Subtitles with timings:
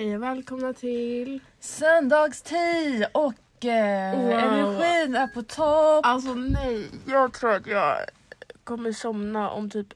[0.00, 1.40] Hej och välkomna till...
[1.60, 4.30] Söndagstid och eh, Wow.
[4.30, 6.06] energin är på topp.
[6.06, 7.96] Alltså nej, jag tror att jag
[8.64, 9.86] kommer somna om typ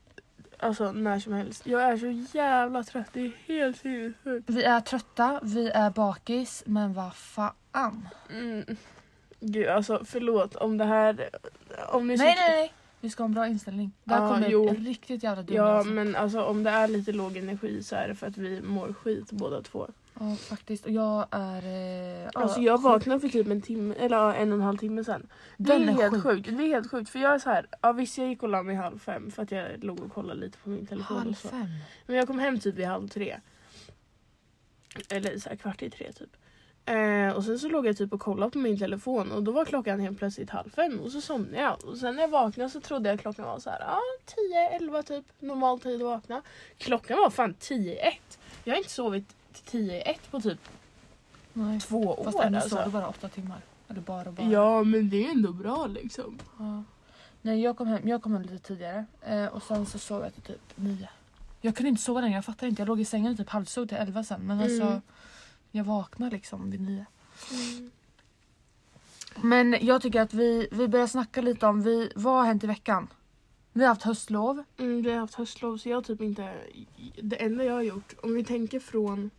[0.58, 1.66] alltså när som helst.
[1.66, 4.50] Jag är så jävla trött, det är helt sinnessjukt.
[4.50, 8.08] Vi är trötta, vi är bakis, men vad fan.
[8.32, 8.76] Mm.
[9.40, 11.28] Gud alltså förlåt om det här...
[11.88, 12.72] Om ni Nej tycker- nej nej,
[13.04, 13.92] vi ska ha en bra inställning.
[14.06, 14.68] Här Ja, kommer jo.
[14.78, 15.94] riktigt jävla dumt Ja avsnitt.
[15.94, 18.92] men alltså om det är lite låg energi så är det för att vi mår
[18.92, 19.88] skit båda två.
[20.18, 21.62] Ja faktiskt, och jag är...
[22.24, 25.04] Eh, Alltså ja, jag vaknade för typ en timme, eller en och en halv timme
[25.04, 25.26] sen.
[25.56, 26.22] Det Den är, är helt sjuk.
[26.22, 26.48] sjukt.
[26.58, 28.62] Det är helt sjukt för jag är så här, ja visst jag gick och la
[28.62, 31.36] mig halv fem för att jag låg och kollade lite på min telefon Halv och
[31.36, 31.48] så.
[31.48, 31.66] fem.
[32.06, 33.40] Men jag kom hem typ vid halv tre.
[35.10, 36.36] Eller så här kvart i tre typ.
[36.86, 39.64] Eh, och sen så låg jag typ och kollade på min telefon och då var
[39.64, 41.84] klockan helt plötsligt halv fem och så somnade jag.
[41.84, 45.02] Och sen när jag vaknade så trodde jag klockan var så här, ja 10, 11
[45.02, 45.24] typ.
[45.40, 46.42] Normal tid att vakna.
[46.78, 48.38] Klockan var fan 10, 1.
[48.64, 50.58] Jag har inte sovit till 10, 1 på typ
[51.52, 51.80] Nej.
[51.80, 52.76] två Fast år ändå alltså.
[52.76, 53.60] sov du bara åtta timmar.
[53.88, 54.46] Eller bara bara.
[54.46, 56.38] Ja men det är ändå bra liksom.
[56.58, 56.82] Ja.
[57.42, 60.34] Nej jag kom hem, jag kom hem lite tidigare eh, och sen så sov jag
[60.34, 61.08] till typ nio.
[61.60, 62.82] Jag kunde inte sova längre, jag fattar inte.
[62.82, 65.02] Jag låg i sängen typ halvsov till elva sen men alltså Mm.
[65.76, 67.06] Jag vaknade liksom vid nio.
[69.42, 72.66] Men jag tycker att vi, vi börjar snacka lite om vi, vad har hänt i
[72.66, 73.08] veckan?
[73.72, 74.64] Vi har haft höstlov.
[74.78, 76.54] Mm, vi har haft höstlov så jag har typ inte...
[77.22, 79.30] Det enda jag har gjort, om vi tänker från...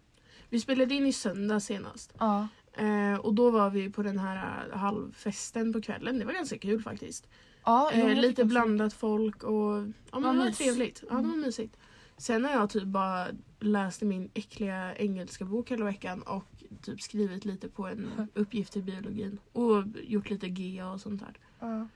[0.49, 2.13] Vi spelade in i söndag senast.
[2.19, 2.47] Ja.
[2.73, 6.19] Eh, och då var vi på den här eh, halvfesten på kvällen.
[6.19, 7.27] Det var ganska kul faktiskt.
[7.65, 9.73] ja Eh, lite blandat folk och...
[10.11, 10.57] Ja men det var mys.
[10.57, 11.03] trevligt.
[11.09, 11.41] Ja det var Mm.
[11.41, 11.77] mysigt.
[12.17, 13.27] Sen har jag typ bara
[13.59, 16.45] läst i min äckliga engelska bok hela veckan och
[16.81, 19.37] typ skrivit lite på en uppgift i biologin.
[19.53, 21.37] Och gjort lite GA och sånt där.
[21.59, 21.87] Ja.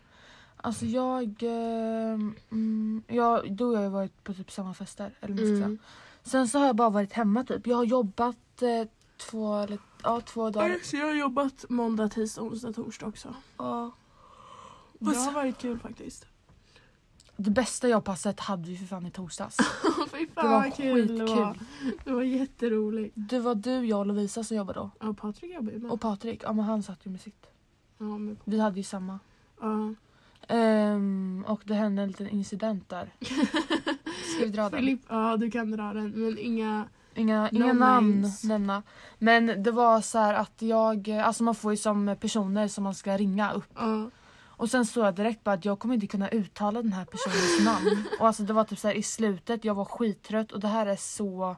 [0.57, 1.43] Alltså jag...
[1.43, 2.19] Eh,
[2.51, 5.13] mm, jag du och jag har ju varit på typ samma fester.
[5.21, 5.47] Eller vad.
[5.47, 5.79] Mm.
[6.23, 7.67] Sen så har jag bara varit hemma typ.
[7.67, 8.87] Jag har jobbat eh,
[9.17, 10.79] två, eller, ja, två dagar.
[10.83, 13.35] Så jag har jobbat måndag, tisdag, onsdag, torsdag också.
[13.57, 13.91] Ja.
[14.99, 16.25] Det har varit kul faktiskt.
[17.41, 19.57] Det bästa jobbpasset hade vi för fan i torsdags.
[20.11, 21.53] Fy Det fan var vad kul det var.
[21.53, 21.65] skitkul.
[22.03, 23.13] Det var jätteroligt.
[23.15, 24.89] Det var du, jag och Lovisa som jobbade då.
[24.99, 25.91] Ja Patrik jobbar ju med.
[25.91, 27.45] Och Patrik, ja men han satt ju med sitt.
[27.97, 29.19] Ja, men, Vi hade ju samma.
[29.61, 29.93] ja.
[30.47, 33.13] Ehm, och det hände en liten incident där.
[34.35, 34.79] Ska vi dra den?
[34.79, 36.85] Filip, ja du kan dra den men inga...
[37.15, 38.43] Inga, No inga namn names.
[38.43, 38.83] nämna.
[39.17, 42.95] Men det var så här att jag, alltså man får ju som personer som man
[42.95, 43.69] ska ringa upp.
[43.75, 44.09] Ja.
[44.59, 47.65] Och sen såg jag direkt bara att jag kommer inte kunna uttala den här personens
[47.65, 48.03] namn.
[48.19, 50.85] Och alltså det var typ så här i slutet, jag var skittrött och det här
[50.85, 51.55] är så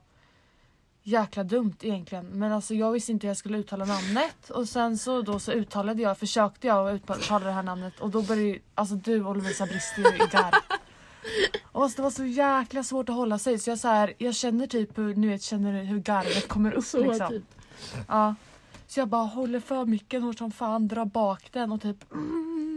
[1.04, 2.26] jäkla dumt egentligen.
[2.26, 5.52] Men alltså jag visste inte hur jag skulle uttala namnet och sen så då så
[5.52, 9.36] uttalade jag, försökte jag uttala det här namnet och då började ju, alltså du och
[9.36, 10.54] Lovisa brister ju i garv.
[11.72, 14.36] Och alltså det var så jäkla svårt att hålla sig så jag så här, jag
[14.36, 17.28] känner typ hur, nu vet, känner hur garvet kommer upp Så liksom.
[17.28, 17.44] typ.
[18.08, 18.36] Ja.
[18.88, 22.71] Så jag bara håller för mycket hårt som fan, drar bak den och typ mm.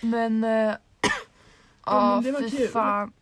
[0.00, 0.44] Men...
[0.44, 0.74] Eh,
[1.86, 2.68] ja, men det var fy kul.
[2.68, 3.12] fan.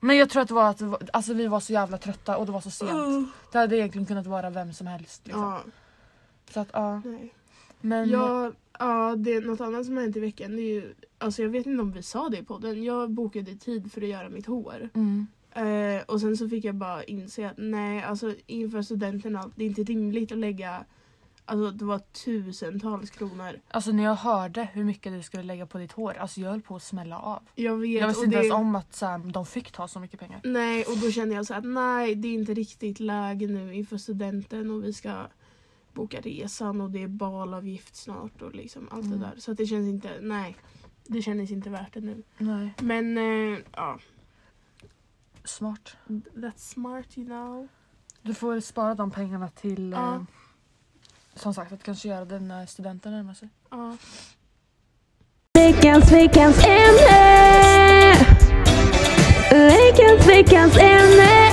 [0.00, 2.36] Men jag tror att det var att det var, alltså, vi var så jävla trötta
[2.36, 2.90] och det var så sent.
[2.92, 3.22] Oh.
[3.52, 5.26] Det hade egentligen kunnat vara vem som helst.
[5.26, 5.42] Liksom.
[5.42, 5.62] Ja,
[6.50, 7.02] Så att ja.
[7.04, 7.34] nej.
[7.80, 10.56] Men Ja, ja, det är något annat som har hänt i veckan.
[10.56, 12.82] Det är ju, alltså jag vet inte om vi sa det i podden.
[12.84, 14.88] Jag bokade tid för att göra mitt hår.
[14.94, 19.64] mm, Eh, och sen så fick jag bara inse att nej, alltså inför studenterna, det
[19.64, 20.84] är inte rimligt att lägga
[21.46, 23.60] Alltså det var tusentals kronor.
[23.68, 26.62] alltså när jag hörde hur mycket du skulle lägga på ditt hår, alltså jag höll
[26.62, 27.42] på att smälla av.
[27.54, 28.00] Jag vet.
[28.00, 30.40] Jag visste inte det- ens om att så här, de fick ta så mycket pengar.
[30.44, 33.96] Nej, och då kände jag så att nej, det är inte riktigt läge nu inför
[33.96, 35.26] studenten och vi ska
[35.92, 39.18] boka resan och det är balavgift snart och liksom allt Mm.
[39.18, 39.34] det där.
[39.38, 40.56] Så det känns inte, nej.
[41.06, 42.22] Det kändes inte värt det nu.
[42.38, 42.74] Nej.
[42.82, 43.98] Men eh, ja,
[45.44, 45.96] Smart.
[46.08, 47.68] that's smart you know.
[48.22, 50.14] Du får spara de pengarna till Ja.
[50.14, 50.22] eh,
[51.36, 53.48] som sagt att kanske göra det när studenten närmar sig.
[53.70, 53.96] Ja.
[55.54, 58.14] Veckans, veckans ämne.
[59.50, 61.50] Veckans, veckans ämne.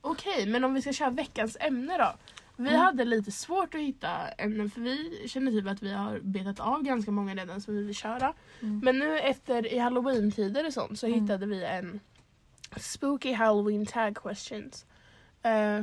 [0.00, 2.12] Okej, men om vi ska köra veckans ämne då.
[2.56, 2.80] Vi Mm.
[2.80, 6.82] hade lite svårt att hitta ämnen för vi känner typ att vi har betat av
[6.82, 8.32] ganska många redan som vi vill köra.
[8.62, 8.80] Mm.
[8.84, 11.20] Men nu efter i halloween-tider och sånt så Mm.
[11.20, 12.00] hittade vi en
[12.76, 14.84] spooky halloween tag questions.
[15.42, 15.82] Eh,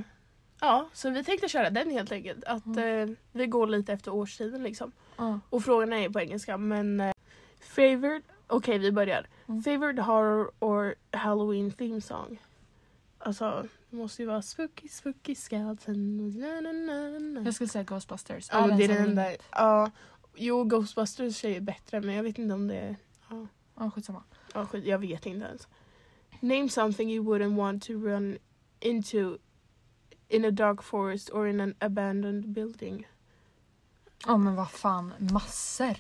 [0.62, 2.44] ja, så vi tänkte köra den helt enkelt.
[2.44, 3.10] Att Mm.
[3.10, 4.92] eh, vi går lite efter årstiden liksom.
[5.18, 5.40] Ja.
[5.50, 7.14] Och frågorna är på engelska men eh,
[7.62, 9.28] favorite, okej vi börjar.
[9.48, 9.64] Mm.
[9.64, 12.40] Favorite horror or halloween theme song?
[13.18, 16.18] Alltså det måste ju vara spooky spooky skeleton.
[16.40, 17.42] Na, na, na, na.
[17.46, 18.50] Jag skulle säga Ghostbusters.
[18.52, 19.36] Ja det är den där.
[19.52, 19.92] Ja,
[20.36, 22.96] jo Ghostbusters är ju bättre men jag vet inte om det är...
[23.30, 24.24] Ja, Ja skitsamma.
[24.54, 25.68] ja skit, jag vet inte ens.
[26.40, 28.38] Name something you wouldn't want to run
[28.80, 29.38] into
[30.30, 33.08] in a dark forest or in an abandoned building.
[34.26, 35.96] Ja men vad fan, massor.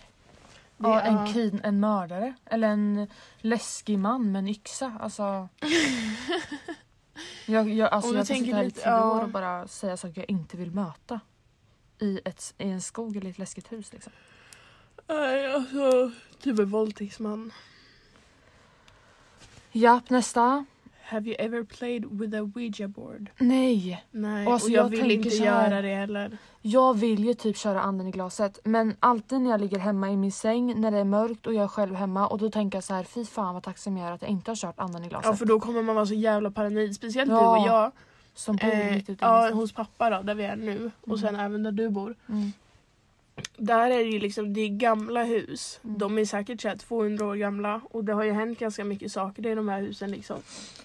[0.77, 2.33] Ja, en, kid, en mördare.
[2.45, 4.93] Eller en läskig man med en yxa.
[4.99, 5.23] Alltså...
[7.45, 9.11] jag, jag, alltså jag kan sitta här i tio ja.
[9.11, 11.19] år och bara säga saker jag inte vill möta.
[11.99, 14.13] I, ett, I en skog eller ett läskigt hus liksom.
[15.07, 17.51] Nej, alltså typ en våldtäktsman.
[19.71, 20.65] Japp, nästa.
[21.09, 23.29] Have you ever played with a Ouija board?
[23.37, 24.03] Nej.
[24.11, 26.37] Nej, Och alltså, och jag, jag vill inte här- göra det heller.
[26.61, 30.17] Jag vill ju typ köra anden i glaset men alltid när jag ligger hemma i
[30.17, 32.83] min säng när det är mörkt och jag är själv hemma och då tänker jag
[32.83, 35.07] så här fy fan vad tacksam jag är att jag inte har kört anden i
[35.07, 35.25] glaset.
[35.29, 36.95] Ja för då kommer man vara så jävla paranoid.
[36.95, 37.91] Speciellt Ja, du och jag.
[38.35, 40.91] Som bor Eh, i ja, hos pappa då, där vi är nu.
[41.01, 41.19] Och Mm.
[41.19, 42.15] sen även där du bor.
[42.29, 42.51] Mm.
[43.57, 45.79] Där är det ju liksom, det är gamla hus.
[45.83, 45.97] Mm.
[45.97, 47.81] De är säkert så här 200 år gamla.
[47.89, 50.37] Och det har ju hänt ganska mycket saker i de här husen liksom.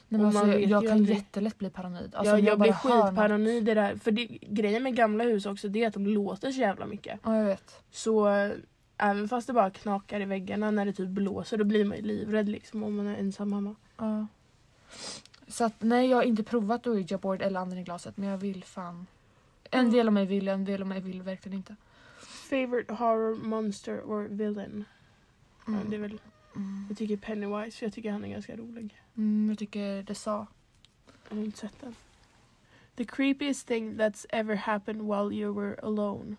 [0.09, 1.17] Nej, men alltså, jag, jag kan aldrig.
[1.17, 2.15] jättelätt bli paranoid.
[2.15, 3.97] Alltså, jag, om jag blir skitparanoid i det här.
[3.97, 7.21] För det, grejen med gamla hus också det är att de låter så jävla mycket.
[7.25, 7.83] Ja jag vet.
[7.91, 8.51] Så eh,
[8.99, 12.03] även fast det bara knakar i väggarna när det typ blåser då blir man ju
[12.03, 13.75] livrädd liksom om man är ensam hemma.
[13.99, 14.27] Ja.
[15.49, 18.39] Så att nej jag har inte provat Ouija board eller anden i glaset men jag
[18.39, 19.07] vill fan.
[19.71, 19.93] En Mm.
[19.93, 21.77] del av mig vill en del av mig vill verkligen inte.
[22.55, 24.85] Favorite horror monster or villain?
[25.67, 25.91] Ja, Mm.
[25.91, 26.21] det är väl,
[26.57, 26.87] Mm.
[26.89, 29.03] jag tycker Pennywise för jag tycker han är ganska rolig.
[29.17, 30.47] Mm, jag tycker det sa.
[31.29, 31.95] Jag har inte sett den.
[32.97, 36.37] The creepiest thing that's ever happened while you were alone.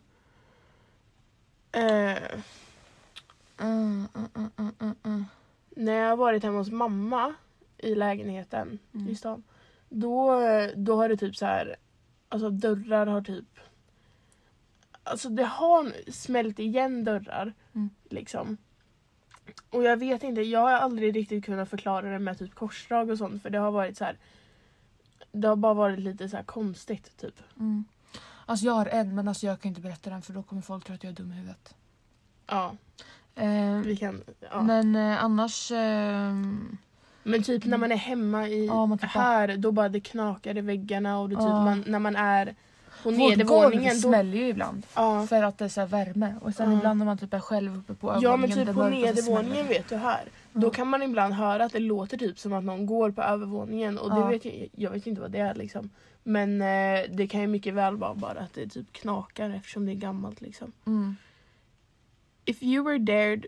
[1.71, 2.39] Eh,
[3.57, 4.07] Mm,
[5.03, 5.25] mm,
[5.69, 7.33] när jag har varit hemma hos mamma
[7.77, 8.79] i lägenheten
[9.09, 9.43] i stan.
[9.89, 10.39] Då,
[10.75, 11.75] då har det typ så här.
[12.29, 13.45] Alltså dörrar har typ.
[15.05, 17.53] Alltså det har smält igen dörrar.
[17.75, 17.89] Mm.
[18.09, 18.57] Liksom.
[19.69, 23.17] Och jag vet inte, jag har aldrig riktigt kunnat förklara det med typ korsdrag och
[23.17, 24.17] sånt för det har varit så här.
[25.31, 27.41] Det har bara varit lite så här konstigt typ.
[27.59, 27.85] Mm.
[28.45, 30.85] Alltså jag har en men alltså jag kan inte berätta den för då kommer folk
[30.85, 31.75] tro att jag är dum i huvudet.
[32.47, 32.75] Ja,
[33.35, 34.21] Eh, vi kan.
[34.51, 34.61] Ja.
[34.61, 35.71] Men, Men eh, annars...
[35.71, 36.77] ehm,
[37.45, 41.29] typ när man är hemma i Ja, här då bara det knakar i väggarna och
[41.29, 41.63] det typ Ja.
[41.63, 42.55] man, när man är
[43.11, 43.93] på vårt nedervåningen.
[43.95, 44.85] Då, smäller ju ibland.
[44.95, 45.27] ja.
[45.27, 46.35] För att det är så här värme.
[46.41, 46.77] Och sen Ja.
[46.77, 48.39] ibland när man typ är själv uppe på Ja övervåningen.
[48.41, 49.73] men typ det på mörkt och så nedervåningen det.
[49.73, 50.23] vet du här.
[50.53, 53.97] Då kan man ibland höra att det låter typ som att någon går på övervåningen
[53.97, 54.27] och det Ja.
[54.27, 55.89] vet jag, jag vet inte vad det är liksom.
[56.23, 59.91] Men eh, det kan ju mycket väl vara bara att det typ knakar eftersom det
[59.91, 60.71] är gammalt liksom.
[60.85, 61.15] Mm.
[62.45, 63.45] If you were dared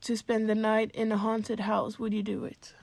[0.00, 2.74] to spend the night in a haunted house would you do it?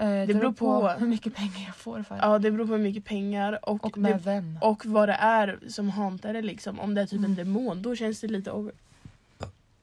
[0.00, 0.88] Eh, det, beror beror på, på.
[0.88, 2.16] hur mycket pengar jag får för.
[2.22, 4.58] Ja det beror på hur mycket pengar och, Och med det, vem.
[4.60, 6.80] och vad det är som hantar det liksom.
[6.80, 7.36] Om det är typ en Mm.
[7.36, 8.72] demon då känns det lite over...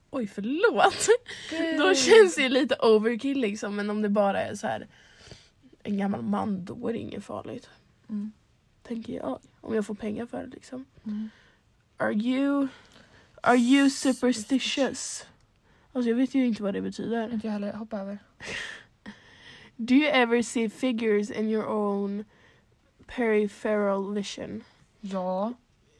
[0.09, 1.07] Oj förlåt!
[1.77, 4.87] Då känns det lite overkill liksom men om det bara är så här
[5.83, 7.69] en gammal man då är det inget farligt.
[8.09, 8.31] Mm.
[8.83, 9.39] Tänker jag.
[9.61, 10.85] Om jag får pengar för det liksom.
[11.05, 11.29] Mm.
[11.97, 12.67] Are you,
[13.41, 15.25] are you superstitious?
[15.93, 17.33] Alltså jag vet ju inte vad det betyder.
[17.33, 17.73] Inte jag heller.
[17.73, 18.19] Hoppa över.
[19.77, 22.25] Do you ever see figures in your own
[23.15, 24.63] peripheral vision?
[25.01, 25.53] Ja.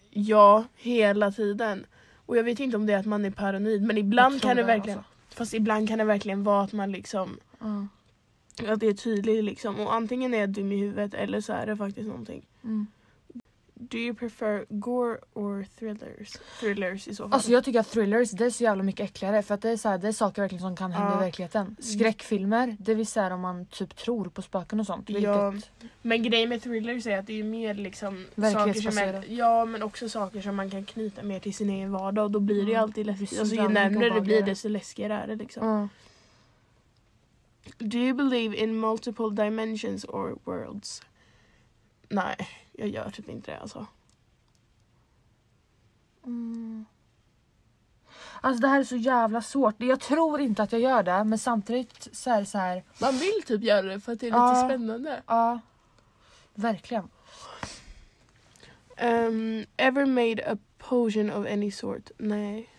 [0.10, 1.86] Ja, hela tiden.
[2.26, 4.64] Och jag vet inte om det är att man är paranoid men ibland kan det
[4.64, 5.14] verkligen Alltså.
[5.36, 7.88] Fast ibland kan det verkligen vara att man liksom Ja.
[8.68, 9.80] Att det är tydligt liksom.
[9.80, 12.46] Och antingen är jag dum i huvudet eller så är det faktiskt någonting.
[12.64, 12.88] Mm.
[13.80, 16.32] Do you prefer gore or thrillers?
[16.60, 17.34] Thrillers i så fall.
[17.34, 19.78] Alltså jag tycker att thrillers det är så jävla mycket äckligare för att det är,
[19.78, 21.22] så här, det är saker verkligen som kan hända Ja.
[21.22, 21.76] i verkligheten.
[21.80, 25.10] Skräckfilmer, det vill säga om man typ tror på spöken och sånt.
[25.10, 25.54] Vilket, Ja.
[26.02, 29.24] Men grejen med thrillers är att det är mer liksom saker som är.
[29.28, 32.40] Ja men också saker som man kan knyta mer till sin egen vardag och då
[32.40, 33.40] blir det ju alltid läskigt.
[33.40, 35.68] Alltså, ju närmare det blir desto läskigare är det liksom.
[35.68, 35.88] Ja.
[37.78, 41.02] Do you believe in multiple dimensions or worlds?
[42.10, 42.36] Nej,
[42.80, 43.86] jag gör typ inte det alltså.
[46.26, 46.86] Mm.
[48.42, 49.76] Alltså det här är så jävla svårt.
[49.78, 52.84] Jag tror inte att jag gör det men samtidigt så är det så här.
[53.02, 54.66] Man vill typ göra det för att det är lite Ja.
[54.70, 55.22] spännande.
[55.28, 55.60] Ja.
[56.54, 57.10] Verkligen.
[59.02, 62.10] Um, ever made a potion of any sort?
[62.18, 62.70] Nej,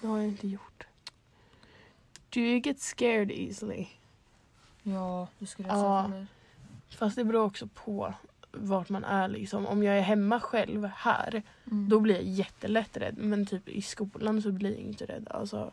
[0.00, 0.86] det har jag inte gjort.
[2.30, 3.86] Do you get scared easily?
[4.82, 5.80] Ja, det skulle jag Ja.
[6.04, 6.26] säga mig.
[6.98, 8.14] Fast det beror också på
[8.56, 9.66] vart man är liksom.
[9.66, 11.88] Om jag är hemma själv här, Mm.
[11.88, 13.14] då blir jag jättelätt rädd.
[13.18, 15.26] Men typ i skolan så blir jag inte rädd.
[15.30, 15.70] Alltså,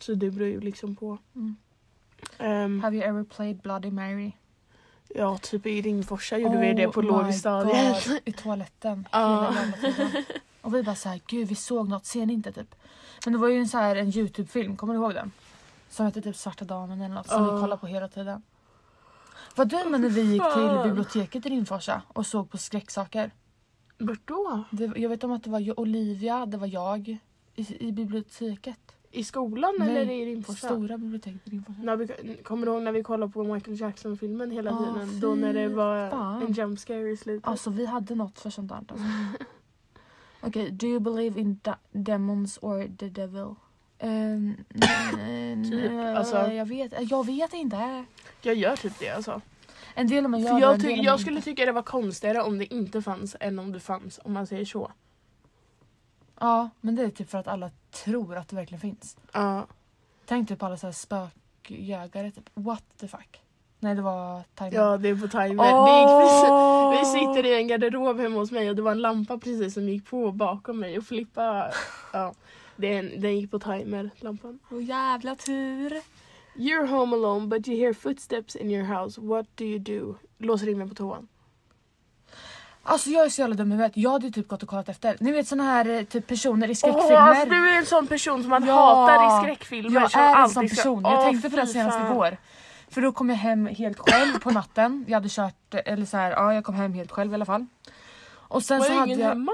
[0.00, 1.18] så det beror ju liksom på.
[1.34, 1.56] Mm.
[2.38, 4.32] Ehm, Have you ever played Bloody Mary?
[5.08, 8.22] ja, typ i Ringforsa gjorde vi det på Oh lågstadiet.
[8.24, 9.06] I toaletten.
[9.12, 10.24] Tiden.
[10.60, 12.74] Och vi bara såhär, gud vi såg något, ser ni inte typ?
[13.24, 15.32] Men det var ju en, så här, en Youtube-film, kommer du ihåg den?
[15.90, 17.54] Som hette typ Svarta damen eller något som Ja.
[17.54, 18.42] vi kollade på hela tiden.
[19.56, 23.30] Var du med när vi gick till biblioteket i Rimforsa och såg på skräcksaker?
[23.98, 24.64] Vart då?
[24.70, 27.18] Det, jag vet om att det var Olivia, det var jag
[27.54, 28.78] i, i biblioteket.
[29.10, 30.66] I skolan Nej, eller i Rimforsa?
[30.66, 31.78] Stora biblioteket i Rimforsa.
[31.82, 35.20] När vi, kommer du ihåg när vi kollade på Michael Jackson-filmen hela Ah, tiden?
[35.20, 36.42] Då när det var fan.
[36.42, 37.48] en jump scare i slutet.
[37.48, 38.76] Alltså vi hade något för sånt där.
[38.76, 38.96] Alltså.
[40.40, 41.60] Okej, do you believe in
[41.92, 43.54] demons or the devil?
[44.02, 44.56] Um,
[45.70, 46.36] Typ, alltså.
[46.52, 48.04] jag, vet, jag vet inte.
[48.42, 49.40] Jag gör typ det alltså.
[49.94, 51.82] En del av mig gör För det, jag, av mig jag skulle tycka det var
[51.82, 54.92] konstigare om det inte fanns än om det fanns, om man säger så.
[56.40, 59.16] Ja, men det är typ för att alla tror att det verkligen finns.
[59.32, 59.66] Ja.
[60.26, 62.30] Tänk typ på alla så här spökjägare.
[62.30, 62.50] Typ.
[62.54, 63.40] What the fuck?
[63.78, 64.72] Nej, det var timer.
[64.72, 65.64] Ja, det är på timer.
[65.86, 69.00] Det gick precis, vi sitter i en garderob hemma hos mig och det var en
[69.00, 71.70] lampa precis som gick på bakom mig och flippa.
[72.12, 72.34] Ja,
[72.76, 74.58] den, den gick på timer, lampan.
[74.70, 76.00] Åh jävla tur.
[76.56, 79.20] You're home alone but you hear footsteps in your house.
[79.20, 80.16] What do you do?
[80.38, 81.28] Låser in mig på toan.
[82.86, 83.92] Alltså jag är så jävla dum i huvudet.
[83.96, 85.16] Jag hade typ gått och kollat efter.
[85.20, 87.16] Ni vet såna här eh, typ personer i Åh, skräckfilmer.
[87.16, 88.74] alltså, du är en sån person som man Ja.
[88.94, 90.00] hatar i skräckfilmer.
[90.00, 91.02] Jag är en sån ska- person.
[91.02, 92.12] Jag Åh, tänkte på det senast fan.
[92.12, 92.36] igår.
[92.88, 95.04] För då kom jag hem helt själv på natten.
[95.08, 97.66] Jag hade kört, eller så här, ja jag kom hem helt själv i alla fall.
[98.32, 99.28] Och sen Var så det hade ingen jag...
[99.28, 99.52] hemma?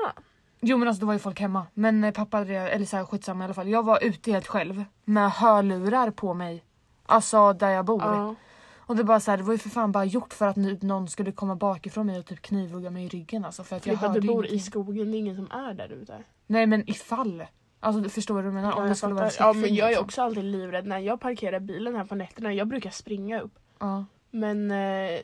[0.60, 1.66] Jo men alltså det var ju folk hemma.
[1.74, 3.68] Men eh, pappa hade det, eller så här, skitsamma i alla fall.
[3.68, 6.64] Jag var ute helt själv med hörlurar på mig.
[7.06, 8.02] Alltså där jag bor.
[8.02, 8.34] Ja.
[8.76, 10.78] Och det, bara så här, det var ju för fan bara gjort för att nu
[10.82, 13.44] någon skulle komma bakifrån mig och typ knivhugga mig i ryggen.
[13.44, 14.60] Alltså, för att jag hörde du bor i ingenting.
[14.70, 16.14] skogen, det är ingen som är där ute.
[16.46, 17.44] Nej men ifall.
[17.80, 18.72] Alltså du förstår vad du menar?
[18.72, 20.04] Om Ja, det jag skulle vara en ja men jag är liksom.
[20.04, 22.52] också alltid livrädd när jag parkerar bilen här på nätterna.
[22.54, 23.58] Jag brukar springa upp.
[23.78, 24.04] Ja.
[24.30, 25.20] Men eh,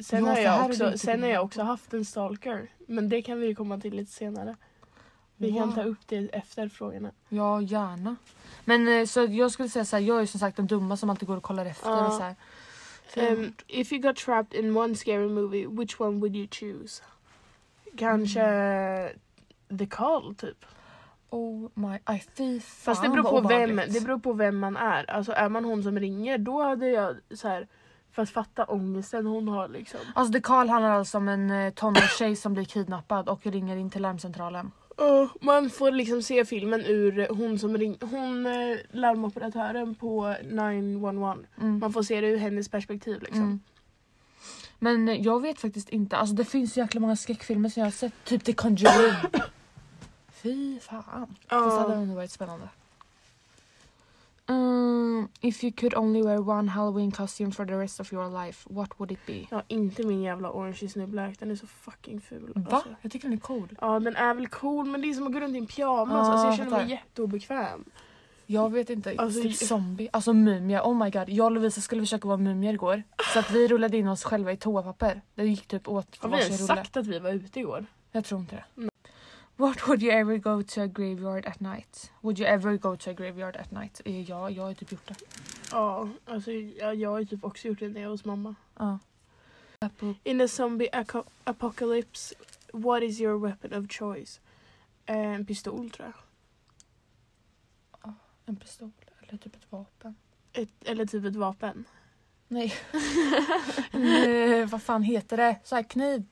[0.00, 2.70] sen, Ja, har jag är också, inte sen har jag också haft en stalker.
[2.86, 4.56] Men det kan vi ju komma till lite senare.
[5.36, 5.74] Vi kan Wow.
[5.74, 7.10] ta upp det efter frågorna.
[7.28, 8.16] Ja, gärna.
[8.64, 11.10] Men eh, så jag skulle säga så här, jag är som sagt den dumma som
[11.10, 11.90] alltid går och kollar efter.
[11.90, 12.06] Ja.
[12.06, 12.34] Och så här.
[13.16, 17.02] Um, if you got trapped in one scary movie, which one would you choose?
[17.96, 18.42] Kanske
[19.78, 20.64] The Call typ.
[21.30, 24.76] oh my, aj fy fan Fast det beror, på vem, det beror på vem man
[24.76, 25.10] är.
[25.10, 27.68] Alltså är man hon som ringer då hade jag så här
[28.18, 30.00] för att fatta ångesten hon har liksom.
[30.14, 33.90] Alltså det Karl handlar alltså om en eh, tonårstjej som blir kidnappad och ringer in
[33.90, 34.70] till larmcentralen.
[34.96, 41.36] Ja, man får liksom se filmen ur hon som ring, hon eh, larmoperatören på 911.
[41.60, 41.78] Mm.
[41.78, 43.42] Man får se det ur hennes perspektiv liksom.
[43.42, 43.60] Mm.
[44.78, 47.86] Men eh, jag vet faktiskt inte, alltså det finns så jäkla många skräckfilmer som jag
[47.86, 48.24] har sett.
[48.24, 49.14] Typ The Conjuring.
[50.42, 51.34] Fy fan.
[51.48, 52.68] Fast det hade nog varit spännande.
[54.50, 58.66] Um, if you could only wear one halloween costume for the rest of your life,
[58.70, 59.46] what would it be?
[59.50, 62.52] ja, inte min jävla Orange is New Black, den är så fucking ful.
[62.54, 62.76] Va?
[62.76, 62.88] Alltså.
[63.02, 63.68] Jag tycker den är cool.
[63.80, 66.12] Ja den är väl cool men det är som att gå runt i en pyjamas.
[66.12, 67.84] Ja, alltså, jag känner mig jätteobekväm.
[68.50, 70.08] Jag vet inte, Alltså, typ zombie.
[70.12, 71.28] Alltså mumie, oh my god.
[71.28, 73.02] Jag och Lovisa skulle försöka vara mumier igår.
[73.32, 75.20] Så att vi rullade in oss själva i toapapper.
[75.34, 77.86] Det gick typ åt Har vi sagt att vi var ute igår?
[78.12, 78.87] Jag tror inte det.
[79.58, 82.12] What would you ever go to a graveyard at night?
[82.22, 84.00] Would you ever go to a graveyard at night?
[84.04, 85.14] Eh, Ja, jag har typ gjort det.
[85.70, 88.54] Ja, alltså jag, jag har typ också gjort det när jag var hos mamma.
[88.78, 88.98] Ja.
[90.24, 90.88] In a zombie
[91.44, 92.34] apocalypse,
[92.72, 94.40] what is your weapon of choice?
[95.06, 96.12] Eh, En pistol tror
[98.02, 98.12] jag.
[98.46, 98.90] En pistol
[99.22, 100.14] eller typ ett vapen.
[100.52, 101.84] Ett, eller typ ett vapen.
[102.48, 102.74] Nej.
[104.62, 105.56] eh, vad fan heter det?
[105.64, 106.24] Så här kniv.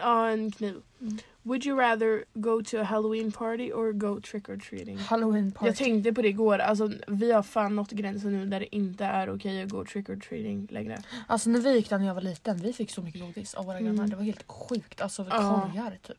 [0.00, 0.82] Ja, en kniv.
[1.00, 1.18] Mm.
[1.48, 4.98] Would you rather go to a halloween party or go trick or treating?
[4.98, 5.66] Halloween party.
[5.66, 9.04] Jag tänkte på det igår, alltså vi har fan nått gränsen nu där det inte
[9.04, 11.02] är okej att gå trick or treating längre.
[11.26, 13.64] Alltså när vi gick där när jag var liten, vi fick så mycket godis av
[13.64, 13.96] våra Mm.
[13.96, 14.08] grannar.
[14.10, 15.00] Det var helt sjukt.
[15.00, 15.70] Alltså Ja.
[15.72, 16.18] korgar typ.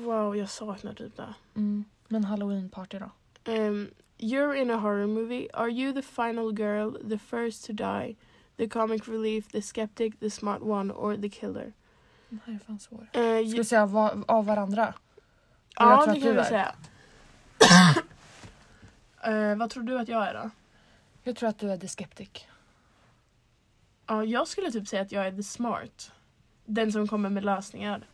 [0.00, 1.34] Wow, jag saknar typ det.
[1.56, 1.84] Mm.
[2.08, 3.10] Men halloween party då?
[3.52, 5.48] Um, you're in a horror movie.
[5.52, 8.16] Are you the final girl, the first to die,
[8.56, 11.72] the comic relief, the skeptic, the smart one or the killer?
[12.34, 13.00] Den här är fan svår.
[13.00, 14.94] Uh, Ska vi säga va- av varandra?
[15.76, 16.74] jag ja, det kan vi säga.
[19.26, 20.50] Eh, vad tror du att jag är då?
[21.22, 22.28] Jag tror att du är the skeptic.
[24.06, 26.12] Ja, jag skulle typ säga att jag är the smart.
[26.64, 28.06] Den som kommer med lösningar.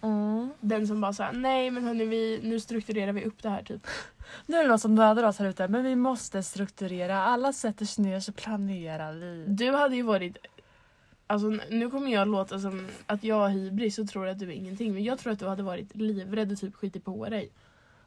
[0.00, 0.50] Mm.
[0.60, 3.86] Den som bara säger nej men hörni, vi, nu strukturerar vi upp det här typ.
[4.46, 7.22] Nu är det någon som dödar oss här ute men vi måste strukturera.
[7.22, 9.44] Alla sätter sig ner så planerar vi.
[9.48, 10.36] Du hade ju varit...
[11.30, 14.50] Alltså nu kommer jag låta som att jag har hybris och tror att du är
[14.54, 14.94] ingenting.
[14.94, 17.50] Men jag tror att du hade varit livrädd och typ skitit på dig.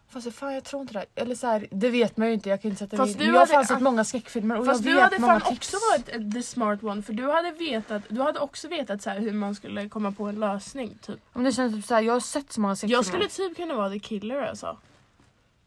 [0.10, 1.06] Fast fan jag tror inte det.
[1.22, 2.50] Eller så här, det vet man ju inte.
[2.50, 3.20] Jag kan inte sätta Fast mig in.
[3.20, 5.40] du Jag har hade- fan sett många skräckfilmer och Fast jag du vet hade många
[5.40, 5.74] fan tips.
[5.74, 9.20] också varit the smart one för du hade vetat, du hade också vetat så här
[9.20, 11.20] hur man skulle komma på en lösning typ.
[11.34, 12.98] Men det känns typ så här, jag har sett så många skräckfilmer.
[12.98, 14.78] Jag skulle typ kunna vara the killer alltså.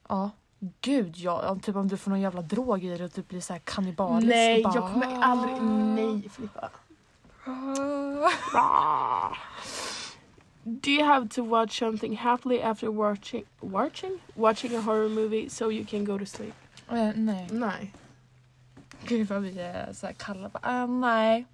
[0.09, 0.31] Ja.
[0.81, 3.41] Gud ja, om- typ om du får någon jävla drog i det och typ blir
[3.41, 4.29] så här kannibalisk.
[4.29, 6.71] Nej, bara, jag kommer aldrig, nej Filippa.
[8.55, 9.37] Rah.
[10.81, 15.69] Do you have to watch something happily after watching watching watching a horror movie so
[15.69, 16.55] you can go to sleep?
[16.91, 17.47] Eh, nej.
[17.53, 17.93] Nej.
[19.07, 20.49] Gud vad vi är så här kalla.
[20.49, 21.47] Bara, nej.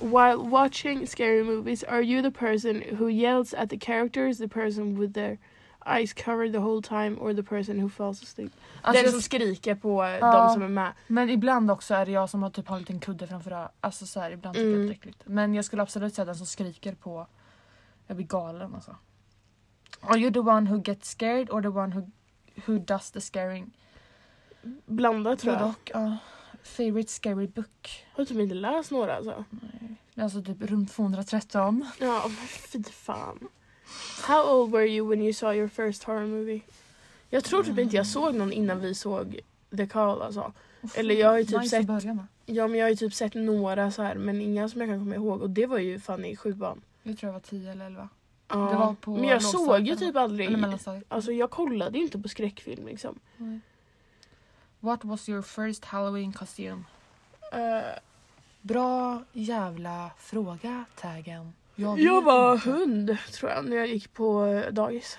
[0.00, 4.98] While watching scary movies, are you the person who yells at the characters, the person
[4.98, 5.38] with their
[5.86, 8.52] eyes covered the whole time, or the person who falls asleep?
[8.82, 10.32] Alltså, Den jag- som skriker på Ja.
[10.46, 10.92] de som är med.
[11.06, 13.68] Men ibland också är det jag som har typ har en liten kudde framför ö-
[13.80, 14.86] Alltså så här, ibland tycker jag Mm.
[14.86, 15.22] det är äckligt.
[15.26, 17.26] Men jag skulle absolut säga den som skriker på...
[18.06, 18.96] Jag blir galen alltså.
[20.00, 22.10] Are you the one who gets scared or the one who,
[22.66, 23.70] who does the scaring?
[24.86, 25.68] Blandat tror jag.
[25.68, 25.90] och.
[25.94, 26.16] ja.
[26.62, 28.04] favorite scary book?
[28.12, 29.44] Har typ inte läst några alltså.
[29.50, 29.96] Nej.
[30.24, 31.86] Alltså typ rum 213.
[32.00, 33.48] Ja, men fy fan.
[34.22, 36.60] How old were you when you saw your first horror movie?
[37.30, 39.40] Jag tror typ inte jag såg någon innan vi såg
[39.76, 40.52] The Call alltså.
[40.94, 42.26] Eller jag har ju typ nice sett- att börja med.
[42.46, 44.98] Ja men jag har ju typ sett några så här men inga som jag kan
[44.98, 46.80] komma ihåg och det var ju fan i sjuan.
[47.02, 48.08] Jag tror jag var 10 eller 11.
[48.48, 48.56] Ja.
[48.56, 50.20] Det var på men jag såg ju typ eller?
[50.20, 50.50] aldrig.
[50.50, 51.04] Mellanstadiet.
[51.08, 53.18] Alltså jag kollade ju inte på skräckfilm liksom.
[53.36, 53.60] Nej.
[54.80, 56.82] What was your first halloween costume?
[57.52, 57.82] Eh,
[58.60, 61.52] Bra jävla fråga, taggen.
[61.74, 62.70] Jag, jag var inte.
[62.70, 65.18] hund tror jag när jag gick på eh, dagis.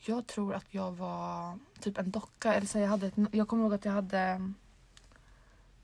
[0.00, 2.54] Jag tror att jag var typ en docka.
[2.54, 4.18] Eller så jag, hade ett, jag kommer ihåg att jag hade...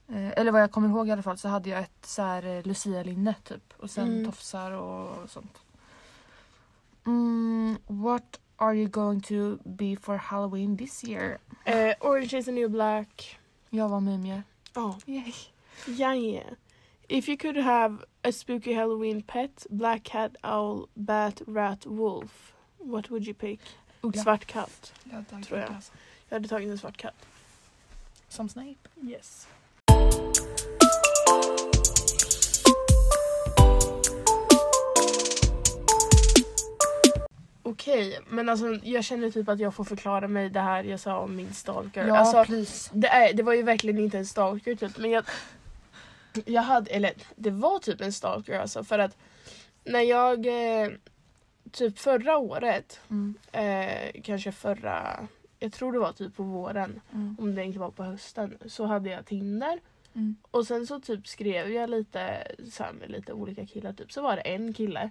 [0.09, 2.47] Eh, eller vad jag kommer ihåg i alla fall så hade jag ett så här
[2.47, 3.75] eh, Lucia-linne typ.
[3.77, 4.25] Och sen Mm.
[4.25, 5.59] tofsar och sånt.
[7.07, 11.39] Mm, what are you going to be for halloween this year?
[11.65, 13.39] Eh, Orange is the new black.
[13.71, 14.43] Jag var mumie.
[14.75, 14.99] Ja.
[15.07, 15.33] Yay.
[15.87, 16.53] Ja, yeah.
[17.09, 22.53] If you could have a spooky Halloween pet, black cat, owl, bat, rat, wolf.
[22.79, 23.61] What would you pick?
[24.03, 24.23] Uggla.
[24.23, 24.93] Svart katt.
[25.05, 25.73] Jag hade tagit tror jag.
[25.73, 25.93] alltså.
[26.29, 27.27] Jag hade tagit en svart katt.
[28.29, 28.89] Som Snape.
[29.03, 29.47] Yes.
[37.63, 41.19] Okej, men alltså jag känner typ att jag får förklara mig det här jag sa
[41.19, 42.07] om min stalker.
[42.07, 42.91] Ja, alltså, please.
[42.95, 45.25] det, är, det var ju verkligen inte en stalker typ, men jag,
[46.45, 49.17] jag hade, eller det var typ en stalker alltså för att
[49.85, 50.91] när jag eh,
[51.73, 53.35] typ förra året, Mm.
[53.53, 57.37] eh, kanske förra, jag tror det var typ på våren, Mm.
[57.41, 59.81] om det inte var på hösten, så hade jag Tinder.
[60.15, 60.37] Mm.
[60.51, 63.93] Och sen så typ skrev jag lite så med lite olika killar.
[63.93, 64.13] Typ.
[64.13, 65.11] Så var det en kille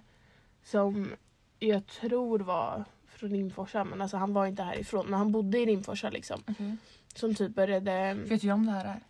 [0.62, 1.12] som
[1.58, 5.66] jag tror var från Rimforsa men alltså han var inte härifrån men han bodde i
[5.66, 6.42] Rimforsa liksom.
[6.48, 6.76] Okej.
[7.14, 8.14] Som typ började...
[8.14, 9.00] Vet du om det här är?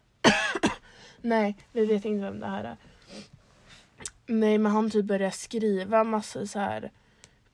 [1.24, 2.76] Nej, vi vet inte vem det här är.
[4.26, 6.90] Nej men han typ började skriva massor så här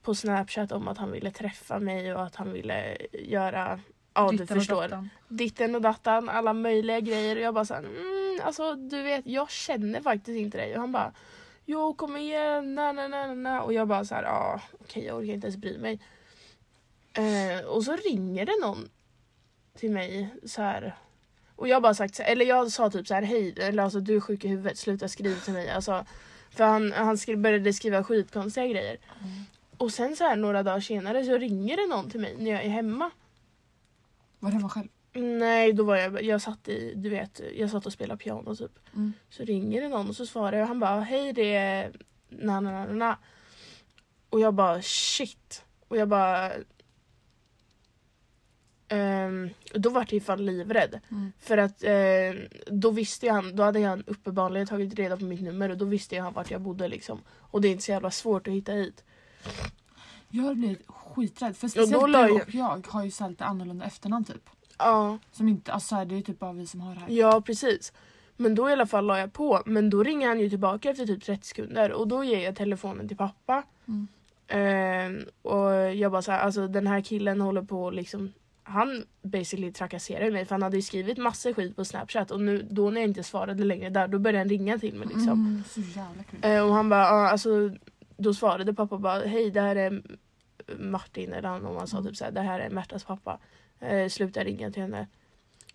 [0.03, 3.81] på snapchat om att han ville träffa mig och att han ville göra
[4.15, 4.83] Ja du Ditten och förstår.
[4.83, 5.09] dattan.
[5.29, 7.37] ditten och dattan, alla möjliga grejer.
[7.37, 10.75] Och jag bara såhär, mm, alltså du vet jag känner faktiskt inte dig.
[10.75, 11.13] Och han bara,
[11.65, 13.63] jo kom igen, na na na na.
[13.63, 16.01] Och jag bara såhär, ja okej jag orkar inte ens bry mig.
[17.13, 18.89] Eh, och så ringer det någon
[19.75, 20.97] till mig så här.
[21.61, 24.21] Och jag bara sagt eller jag sa typ så här hej, eller alltså du är
[24.21, 25.71] sjuk i huvudet, sluta skriva till mig.
[25.71, 26.05] Alltså,
[26.51, 28.97] för han, han skri- började skriva skitkonstiga grejer.
[29.21, 29.45] Mm.
[29.77, 32.65] Och sen så här några dagar senare så ringer det någon till mig när jag
[32.65, 33.11] är hemma.
[34.39, 34.89] Var han var själv?
[35.13, 38.79] Nej, då var jag, jag satt i, du vet, jag satt och spelade piano typ.
[38.95, 39.13] Mm.
[39.31, 41.93] Så ringer det någon och så svarar jag och han bara hej det är
[42.29, 43.19] na na na, na.
[44.31, 45.65] Och jag bara shit.
[45.89, 46.53] Och jag bara
[48.91, 51.01] ehm, då var jag ju fan livrädd.
[51.11, 51.33] Mm.
[51.39, 55.43] För att eh, då visste jag han, då hade han uppenbarligen tagit reda på mitt
[55.43, 57.21] nummer och då visste han vart jag bodde liksom.
[57.39, 59.05] Och det är inte så jävla svårt att hitta hit.
[60.29, 61.57] Jag har blivit skiträdd.
[61.57, 64.51] För speciellt du och jag har ju så lite annorlunda efternamn typ.
[64.79, 65.19] Ja.
[65.33, 67.11] Som inte, alltså det är typ bara vi som har det här.
[67.11, 67.93] Ja precis.
[68.37, 69.63] Men då i alla fall la jag på.
[69.67, 73.09] Men då ringer han ju tillbaka efter typ 30 sekunder och då ger jag telefonen
[73.09, 73.63] till pappa.
[73.89, 74.09] Mm.
[74.49, 80.31] Ehm, och jag bara såhär, alltså den här killen håller på liksom han basically trakasserar
[80.31, 83.09] mig för han hade ju skrivit massor skit på snapchat och nu då när jag
[83.11, 85.65] inte svarade längre där då började han ringa till mig liksom.
[85.77, 86.57] Mm.
[86.57, 87.71] Eh, och han bara, ja, alltså
[88.17, 90.03] då svarade pappa bara hej det här är
[90.79, 93.39] Martin eller han, om han sa typ såhär det här är Märtas pappa.
[93.81, 95.07] Eh, sluta ringa till henne.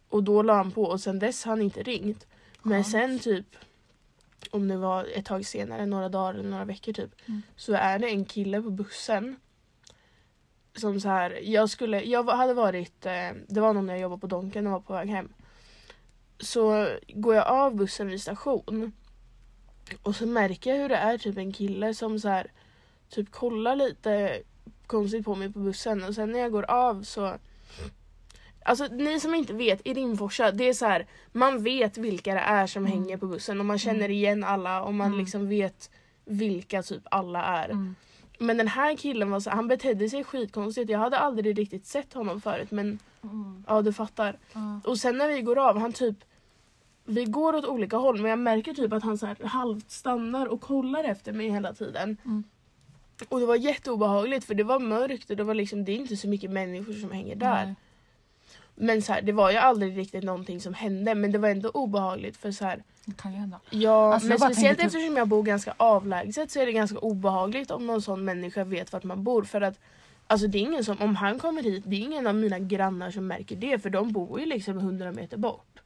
[0.10, 2.28] Och då la han på och sen dess har han inte ringt.
[2.64, 2.92] Men Skönt.
[2.92, 3.46] sen typ
[4.52, 7.12] om det var ett tag senare, några dagar eller några veckor typ.
[7.26, 7.42] Mm.
[7.56, 9.36] Så är det en kille på bussen.
[10.76, 14.22] Som så här, jag skulle, jag hade varit, eh, det var någon när jag jobbade
[14.22, 15.34] på Donken och var på väg hem.
[16.40, 18.92] Så går jag av bussen vid station.
[20.04, 22.52] Och så märker jag hur det är typ en kille som så här
[23.10, 24.40] typ kollar lite
[24.88, 27.38] konstigt på mig på bussen och sen när jag går av så
[28.68, 32.40] Alltså ni som inte vet, i Rimforsa, det är så här, man vet vilka det
[32.40, 32.92] är som Mm.
[33.00, 34.12] hänger på bussen och man känner Mm.
[34.12, 35.20] igen alla och man Mm.
[35.20, 35.90] liksom vet
[36.26, 37.66] vilka typ alla är.
[37.70, 37.96] Mm.
[38.40, 40.90] Men den här killen var så, han betedde sig skitkonstigt.
[40.90, 43.64] Jag hade aldrig riktigt sett honom förut men Mm.
[43.68, 44.38] ja du fattar.
[44.54, 44.80] Ja.
[44.84, 46.16] Och sen när vi går av, han typ
[47.06, 50.46] vi går åt olika håll men jag märker typ att han så här halvt stannar
[50.46, 52.18] och kollar efter mig hela tiden.
[52.26, 52.44] Mm.
[53.30, 56.18] Och det var jätteobehagligt för det var mörkt och det var liksom, det är inte
[56.18, 57.66] så mycket människor som hänger där.
[57.66, 57.76] Nej.
[58.76, 61.70] Men så här, det var ju aldrig riktigt någonting som hände men det var ändå
[61.70, 63.60] obehagligt för så här, Det kan ju hända.
[63.70, 66.66] ja, Alltså, men jag bara speciellt tänker typ- eftersom jag bor ganska avlägset så är
[66.66, 69.80] det ganska obehagligt om någon sån människa vet vart man bor för att
[70.28, 73.12] Alltså det är ingen som, om han kommer hit, det är ingen av mina grannar
[73.12, 75.80] som märker det för de bor ju liksom 100 meter bort.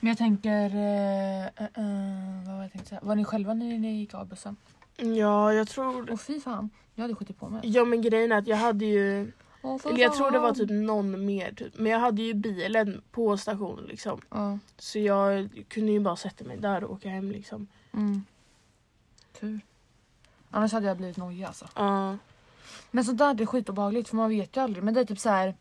[0.00, 0.50] Men jag tänker...
[0.76, 3.00] eh, eh, eh, vad var jag tänkte säga?
[3.02, 4.56] Var ni själva när ni gick av bussen?
[4.96, 6.70] Ja jag tror Åh fy fan.
[6.94, 7.60] Jag hade skjutit på mig.
[7.64, 9.32] Ja men grejen är att jag hade ju,
[9.62, 11.78] eller jag tror det var typ någon mer typ.
[11.78, 14.20] Men jag hade ju bilen på stationen liksom.
[14.30, 14.58] Ja.
[14.78, 17.66] Så jag kunde ju bara sätta mig där och åka hem liksom.
[17.92, 18.24] Mm.
[19.40, 19.60] Tur.
[20.50, 21.68] Annars hade jag blivit nojig alltså.
[21.74, 22.16] Ja.
[22.90, 24.84] Men sånt där det är skitobehagligt för man vet ju aldrig.
[24.84, 25.54] Men det är typ så här.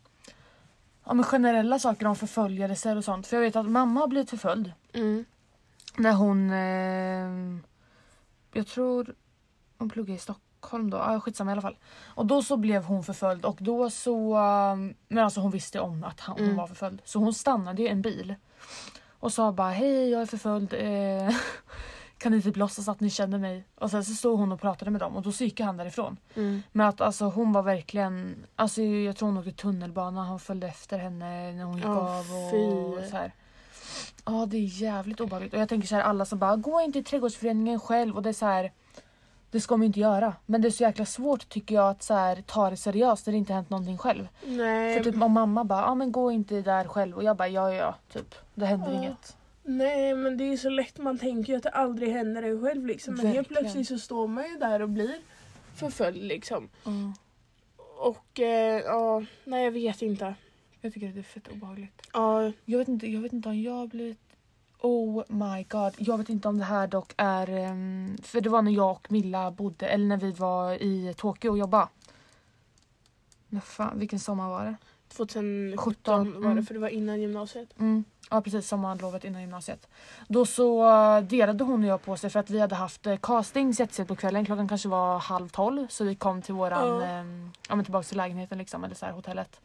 [1.04, 3.28] Ja, men generella saker om förföljelser och sånt.
[3.28, 4.74] För jag vet att mamma har blivit förföljd.
[4.94, 5.26] Mm.
[5.98, 6.52] När hon...
[6.52, 7.60] Eh,
[8.54, 9.16] jag tror
[9.78, 10.51] hon pluggade i Stockholm
[10.90, 10.98] då.
[10.98, 11.78] Ja, skitsamma i alla fall.
[12.06, 14.34] Och då så blev hon förföljd och då så...
[14.38, 14.76] eh,
[15.08, 16.58] Men alltså hon visste om att han, hon Mm.
[16.58, 17.02] var förföljd.
[17.06, 18.36] Så hon stannade ju en bil.
[19.20, 20.74] Och sa bara hej jag är förföljd.
[20.74, 21.36] Eh,
[22.18, 23.64] kan ni typ låtsas att ni känner mig?
[23.76, 26.18] Och sen så stod hon och pratade med dem och då så gick han därifrån.
[26.36, 26.64] Mm.
[26.72, 30.98] Men att alltså hon var verkligen, alltså jag tror hon åkte tunnelbana, han följde efter
[30.98, 32.52] henne när hon gick Åh, av och
[33.04, 33.10] fy.
[33.10, 33.34] så här.
[34.26, 37.00] Ja det är jävligt obehagligt och jag tänker så här alla som bara gå inte
[37.00, 38.72] i trädgårdsföreningen själv och det är så här.
[39.52, 40.34] Det ska man ju inte göra.
[40.46, 43.32] Men det är så jäkla svårt tycker jag att så här, ta det seriöst när
[43.32, 44.28] det inte hänt någonting själv.
[44.46, 44.98] Nej.
[45.04, 47.74] För typ om mamma bara, ja men gå inte där själv och jag bara ja
[47.74, 48.36] ja ja typ.
[48.56, 48.98] Det händer Ja.
[48.98, 49.38] inget.
[49.64, 52.86] Nej men det är så lätt, man tänker ju att det aldrig händer en själv
[52.86, 53.14] liksom.
[53.16, 55.16] Men helt plötsligt så står man ju där och blir
[55.76, 56.70] förföljd liksom.
[56.86, 57.14] Mm.
[58.00, 60.36] Och eh, ja, nej jag vet inte.
[60.82, 62.02] Jag tycker det är fett obehagligt.
[62.14, 64.20] Ja, Jag vet inte, jag vet inte om jag har blivit...
[64.82, 65.94] Oh my god.
[65.98, 67.50] Jag vet inte om det här dock är...
[67.50, 71.50] ehm, för det var när jag och Milla bodde, eller när vi var i Tokyo
[71.52, 71.88] och jobbade.
[73.48, 74.76] Men fan, vilken sommar var det?
[75.08, 76.66] 2017 17, var det mm.
[76.66, 77.70] för det var innan gymnasiet.
[77.80, 78.04] Mm.
[78.30, 79.88] Ja precis, sommarlovet innan gymnasiet.
[80.28, 83.18] Då så eh, delade hon och jag på sig för att vi hade haft eh,
[83.18, 84.46] casting jättesent på kvällen.
[84.46, 87.04] Klockan kanske var halv tolv så vi kom till våran, Ja.
[87.06, 89.60] ehm, ja men tillbaka till lägenheten liksom, eller så här hotellet.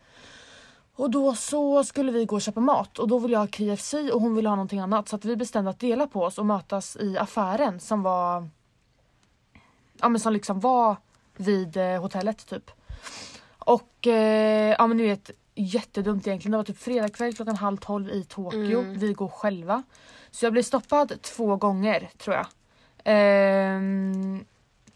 [0.97, 3.95] Och då så skulle vi gå och köpa mat och då ville jag ha KFC
[4.13, 6.47] och hon ville ha någonting annat så att vi bestämde att dela på oss och
[6.47, 8.49] mötas i affären som var
[10.01, 10.97] ja men som liksom var
[11.37, 12.71] vid eh, hotellet typ.
[13.59, 16.53] Och eh, ja men ni vet jättedumt egentligen.
[16.53, 18.81] Det var typ fredag kväll klockan halv tolv i Tokyo.
[18.81, 18.99] Mm.
[18.99, 19.83] Vi går själva.
[20.31, 22.47] Så jag blev stoppad två gånger tror jag.
[23.05, 24.45] Ehm,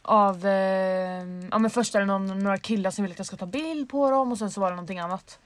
[0.02, 3.36] av, ehm, ja men först är det någon, några killar som vill att jag ska
[3.36, 5.38] ta bild på dem och sen så var det någonting annat.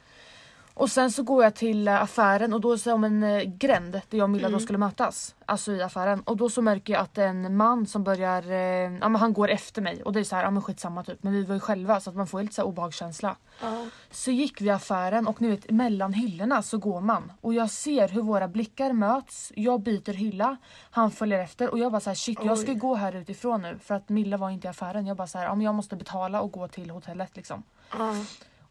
[0.77, 3.93] Och sen så går jag till eh, affären och då är det som en gränd
[3.93, 4.61] där jag och Milla då Mm.
[4.61, 5.35] skulle mötas.
[5.47, 6.21] Alltså i affären.
[6.21, 8.57] Och då så märker jag att en man som börjar, eh,
[9.01, 11.23] ja men han går efter mig och det är så här, ja men skitsamma typ.
[11.23, 13.37] Men vi var ju själva så att man får lite så här obehagskänsla.
[13.63, 13.87] Ja.
[14.11, 17.33] Så gick vi affären och ni vet mellan hyllorna så går man.
[17.41, 19.53] Och jag ser hur våra blickar möts.
[19.57, 20.57] Jag byter hylla.
[20.91, 23.79] Han följer efter och jag bara så här, shit jag ska gå här utifrån nu.
[23.83, 25.07] För att Milla var inte i affären.
[25.07, 27.63] Jag bara så här, ja, men jag måste betala och gå till hotellet liksom.
[27.99, 28.15] Ja.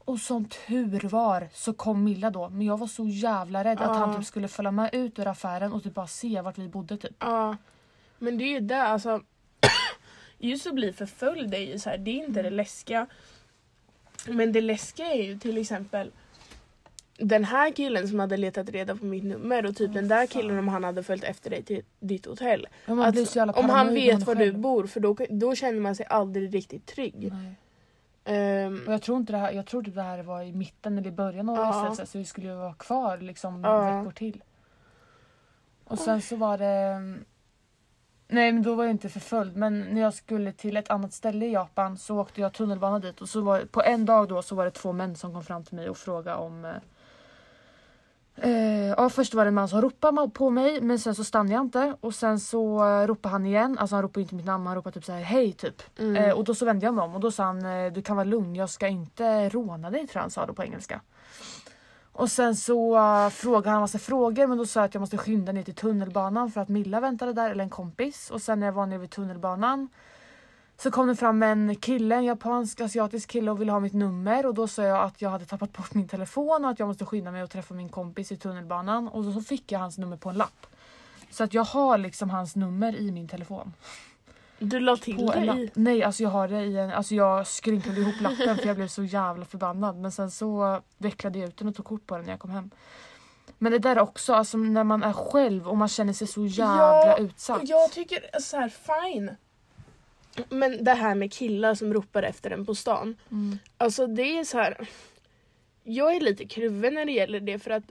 [0.05, 2.49] Och som tur var så kom Milla då.
[2.49, 5.73] Men jag var så jävla rädd att han typ skulle följa med ut ur affären
[5.73, 7.15] och typ bara se vart vi bodde typ.
[7.19, 7.57] Ja,
[8.19, 9.21] men det är ju det alltså.
[10.37, 13.07] Just att bli förföljd är ju så här, det är inte det läskiga.
[14.27, 16.11] Men det läskiga är ju till exempel
[17.17, 20.17] den här killen som hade letat reda på mitt nummer och typ Åh, den där
[20.17, 20.27] fan.
[20.27, 22.67] killen om han hade följt efter dig till ditt hotell.
[22.85, 24.59] Blir Alltså, om han vet var är du själv.
[24.59, 27.29] bor för då, då känner man sig aldrig riktigt trygg.
[27.33, 27.55] Nej.
[28.25, 30.97] Ehm, Och jag tror inte det här, jag tror typ det här var i mitten
[30.97, 31.87] eller i början av Ja.
[31.91, 33.79] resan så vi skulle ju vara kvar liksom Ja.
[33.99, 34.43] veckor till.
[35.83, 36.99] Och sen så var det
[38.27, 41.45] Nej men då var jag inte förföljd men när jag skulle till ett annat ställe
[41.45, 44.55] i Japan så åkte jag tunnelbana dit och så var på en dag då så
[44.55, 46.73] var det två män som kom fram till mig och frågade om
[48.35, 51.53] eh, ja, först var det en man som ropade på mig men sen så stannade
[51.53, 54.67] jag inte och sen så eh, ropade han igen, alltså han ropade inte mitt namn,
[54.67, 55.99] han ropade typ så här hej typ.
[55.99, 56.15] mm.
[56.15, 58.15] Eh, och då så vände jag mig om och då sa han eh, du kan
[58.15, 61.01] vara lugn, jag ska inte råna dig tror jag han sa då på engelska.
[62.15, 65.17] Och sen så uh, frågade han massa frågor men då sa jag att jag måste
[65.17, 68.67] skynda ner till tunnelbanan för att Milla väntade där eller en kompis och sen när
[68.67, 69.89] jag var nere vid tunnelbanan
[70.83, 74.45] Så kom det fram en kille, en japansk asiatisk kille och ville ha mitt nummer
[74.45, 77.05] och då sa jag att jag hade tappat bort min telefon och att jag måste
[77.05, 80.17] skynda mig och träffa min kompis i tunnelbanan och då så fick jag hans nummer
[80.17, 80.65] på en lapp.
[81.31, 83.73] Så att jag har liksom hans nummer i min telefon.
[84.59, 85.71] Du la till På det i.
[85.73, 88.87] Nej alltså jag har det i en, alltså jag skrynklade ihop lappen för jag blev
[88.87, 92.25] så jävla förbannad men sen så vecklade jag ut den och tog kort på den
[92.25, 92.69] när jag kom hem.
[93.57, 97.07] Men det där också, alltså när man är själv och man känner sig så jävla
[97.07, 97.61] Ja, utsatt.
[97.61, 99.35] Och jag tycker så här fine.
[100.49, 103.15] Men det här med killar som ropar efter en på stan.
[103.31, 103.57] Mm.
[103.77, 104.87] Alltså det är så här.
[105.83, 107.83] Jag är lite kluven när det gäller det för att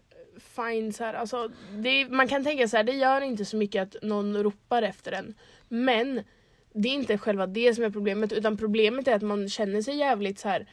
[0.57, 1.37] fine så här, alltså
[1.85, 5.13] är- man kan tänka så här, det gör inte så mycket att någon ropar efter
[5.13, 5.35] en.
[5.69, 6.21] Men
[6.73, 9.97] det är inte själva det som är problemet utan problemet är att man känner sig
[9.97, 10.67] jävligt så här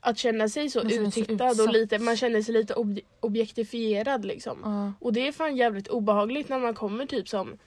[0.00, 4.58] att känna sig så uttittad och lite, man känner sig lite ob- objektifierad liksom.
[4.64, 4.92] Ja.
[5.00, 7.58] Och det är fan jävligt obehagligt när man kommer typ som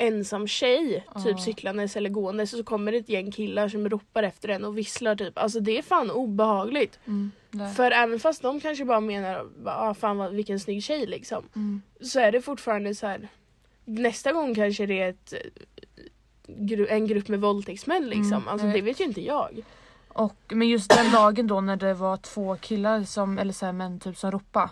[0.00, 4.48] ensam tjej, typ cyklandes eller gåendes så kommer det ett gäng killar som ropar efter
[4.48, 5.38] en och visslar typ.
[5.38, 6.98] Alltså det är fan obehagligt.
[7.06, 7.30] Mm.
[7.76, 11.44] För även fast de kanske bara menar ah, fan vad, vilken snygg tjej liksom.
[11.56, 11.82] Mm.
[12.00, 13.28] Så är det fortfarande så här.
[13.84, 18.32] Nästa gång kanske det är ett, eh, en grupp med våldtäktsmän liksom.
[18.32, 19.62] Mm, alltså det vet ju inte jag.
[20.08, 23.72] Och, men just den dagen då när det var två killar som, eller så här,
[23.72, 24.70] män typ som ropade.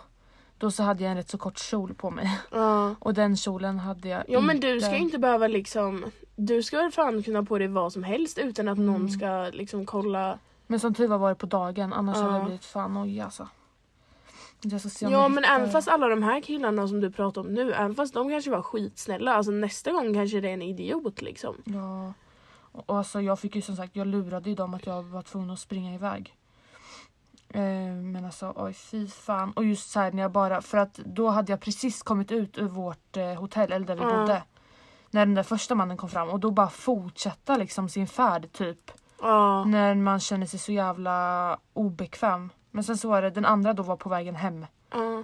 [0.59, 2.39] Då så hade jag en rätt så kort kjol på mig.
[2.51, 2.95] Ja.
[2.99, 6.91] Och den kjolen hade jag Ja men du ska inte behöva liksom du ska väl
[6.91, 9.09] fan kunna ha på dig vad som helst utan att någon Mm.
[9.09, 12.23] ska liksom kolla Men som tur var var det på dagen annars Ja.
[12.23, 13.47] hade jag blivit fan oj alltså.
[15.01, 18.13] Ja men även fast alla de här killarna som du pratar om nu, även fast
[18.13, 21.55] de kanske var skitsnälla, alltså nästa gång kanske det är en idiot liksom.
[21.63, 22.13] Ja.
[22.71, 25.49] Och alltså jag fick ju som sagt, jag lurade ju dem att jag var tvungen
[25.49, 26.35] att springa iväg.
[27.53, 27.61] Eh,
[27.93, 29.51] men alltså oj fy fan.
[29.51, 32.57] Och just så här när jag bara, för att då hade jag precis kommit ut
[32.57, 34.17] ur vårt eh, hotell, eller där vi Ja.
[34.19, 34.43] bodde.
[35.11, 38.91] När den där första mannen kom fram och då bara fortsätta liksom sin färd typ.
[39.21, 39.63] Ja.
[39.65, 42.49] När man känner sig så jävla obekväm.
[42.71, 45.23] Men sen så var det, den andra då var på vägen hem ja.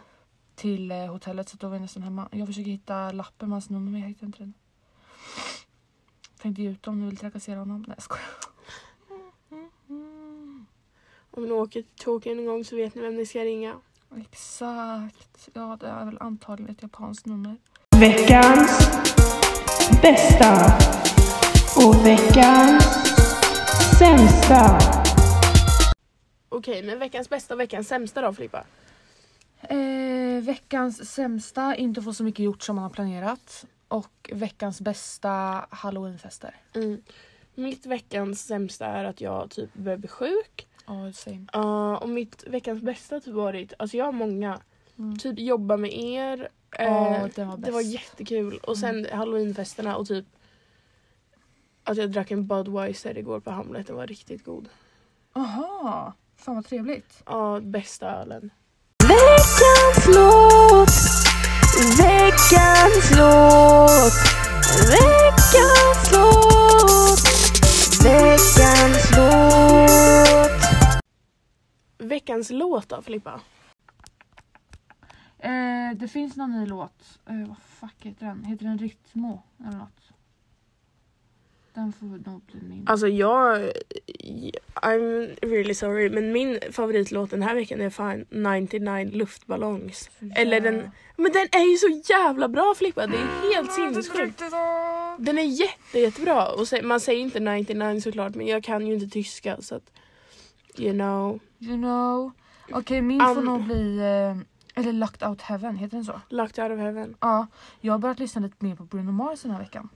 [0.55, 2.27] till eh, hotellet så då var jag nästan hemma.
[2.31, 4.53] Jag försöker hitta lappen med hans nummer men jag hittar inte den.
[6.41, 7.81] Tänkte ge ut om ni vill trakassera honom.
[7.87, 8.25] Nej jag skojar.
[11.37, 13.75] Om ni åker till Tokyo en gång så vet ni vem ni ska ringa.
[14.17, 15.49] Exakt.
[15.53, 17.57] Ja det är väl antagligen ett japanskt nummer.
[17.99, 18.89] Veckans
[20.01, 20.77] bästa
[21.77, 22.83] och veckans
[23.99, 24.79] sämsta.
[26.49, 28.63] Okej men veckans bästa och veckans sämsta då Filippa?
[29.61, 33.65] Eh, veckans sämsta, inte få så mycket gjort som man har planerat.
[33.87, 36.55] Och veckans bästa halloweenfester.
[36.73, 37.01] Mm.
[37.55, 40.67] Mitt veckans sämsta är att jag typ börjar bli sjuk.
[40.87, 41.45] Ja, same.
[41.53, 44.59] Ja, och mitt veckans bästa har typ varit, alltså jag har många.
[44.97, 45.17] Mm.
[45.17, 46.49] Typ jobba med er.
[46.77, 46.83] Ja,
[47.15, 47.93] eh, det var det var bäst.
[47.93, 48.57] jättekul.
[48.57, 50.25] Och sen halloweenfesterna och typ
[51.83, 53.87] att jag drack en Budweiser igår på Hamlet.
[53.87, 54.69] Den var riktigt god.
[55.33, 57.23] Aha, fan vad trevligt.
[57.25, 58.49] Ja, bästa ölen.
[59.03, 60.89] Veckans låt,
[61.97, 64.13] veckans låt,
[64.91, 66.54] veckans låt,
[72.25, 73.41] Veckans låt då Filippa?
[75.39, 77.19] Eh, det finns någon ny låt.
[77.29, 78.43] Eh, vad fuck heter den?
[78.43, 80.11] Heter den Rytmo eller något?
[81.73, 82.87] Den får nog bli min.
[82.87, 83.71] Alltså jag...
[84.73, 90.09] I'm really sorry men min favoritlåt den här veckan är fan 99 luftballongs.
[90.35, 90.91] Eller den...
[91.15, 94.41] Men den är ju så jävla bra Filippa, det är helt sinnessjukt.
[95.17, 96.47] Den är jätte, jättebra.
[96.47, 99.91] Och man säger inte 99 såklart men jag kan ju inte tyska så att...
[100.77, 101.39] You know.
[101.59, 102.31] You know.
[102.71, 103.45] Okej min får Um.
[103.45, 103.97] nog bli...
[103.99, 104.37] Eh,
[104.77, 106.21] eller Locked Out Heaven, heter den så?
[106.29, 107.15] Locked out of heaven.
[107.19, 107.47] Ja,
[107.81, 109.89] jag har börjat lyssna lite mer på Bruno Mars den här veckan.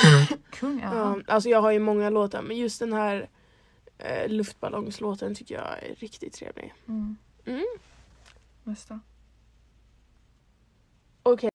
[0.50, 3.28] Kung är alltså jag har ju många låtar men just den här
[3.98, 6.74] eh, luftballongslåten tycker jag är riktigt trevlig.
[6.88, 7.16] Mm.
[7.46, 7.64] Mm.
[8.64, 9.00] Nästa.
[11.22, 11.50] Okej.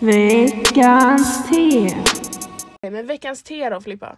[0.00, 1.96] Veckans te.
[2.90, 4.16] Men veckans te då Filippa?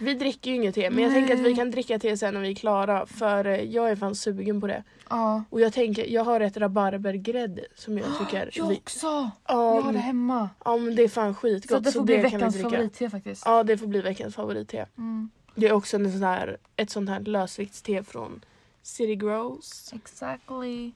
[0.00, 1.54] Vi dricker ju inget te men jag tänker att vi Nej.
[1.54, 4.66] kan dricka te sen när vi är klara för eh, jag är fan sugen på
[4.66, 4.84] det.
[5.08, 5.44] Ja.
[5.50, 8.50] Och jag tänker, jag har ett rabarbergrädde som jag tycker...
[8.54, 9.06] Jag vi, också!
[9.06, 10.48] ja, Jag har det hemma.
[10.64, 13.42] ja men det är fan skitgott Så det får bli kan vi veckans favoritte faktiskt.
[13.46, 14.86] Ja det får bli veckans favoritte.
[14.98, 15.30] Mm.
[15.54, 18.44] Det är också en sån här, ett sånt här lösviktste från
[18.82, 19.92] City Grows.
[19.92, 20.92] Exactly.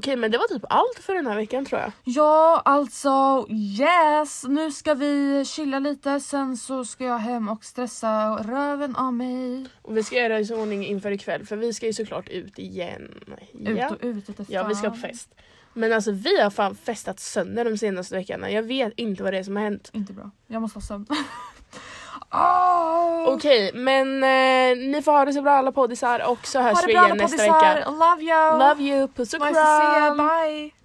[0.00, 1.92] Okej men det var typ allt för den här veckan tror jag.
[2.04, 4.44] Ja, alltså yes!
[4.48, 9.66] Nu ska vi chilla lite, sen så ska jag hem och stressa röven av mig.
[9.82, 13.14] Och vi ska göra i ordning inför ikväll för vi ska ju såklart ut igen.
[13.52, 15.34] Ut Ja, och ut ute ja vi ska på fest.
[15.72, 18.50] Men alltså vi har fan festat sönder de senaste veckorna.
[18.50, 19.90] Jag vet inte vad det är som har hänt.
[19.92, 20.30] Inte bra.
[20.46, 21.06] Jag måste ha sömn.
[22.32, 23.34] oh!
[23.34, 26.92] Okej men eh, ni får ha det så bra alla poddisar och så hörs vi
[26.92, 27.74] igen nästa poddisar.
[27.74, 27.90] vecka.
[27.90, 28.58] Love you!
[28.58, 30.16] Love you, puss och Nice to see you.
[30.16, 30.16] kram!
[30.16, 30.79] Bye!